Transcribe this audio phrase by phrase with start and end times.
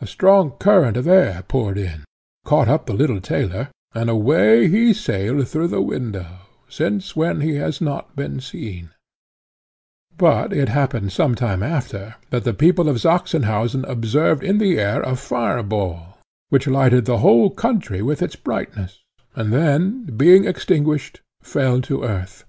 [0.00, 2.02] A strong current of air poured in,
[2.44, 6.26] caught up the little tailor, and away he sailed through the window,
[6.68, 8.90] since when he has not been seen;
[10.18, 15.02] but it happened some time after, that the people of Sachsenhausen observed in the air
[15.02, 16.18] a fire ball,
[16.48, 19.04] which lighted the whole country with its brightness,
[19.36, 22.44] and then, being extinguished, fell to earth.